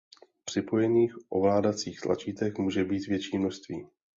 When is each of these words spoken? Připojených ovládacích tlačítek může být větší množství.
Připojených 0.45 1.13
ovládacích 1.29 2.01
tlačítek 2.01 2.57
může 2.59 2.83
být 2.83 3.07
větší 3.07 3.37
množství. 3.37 3.87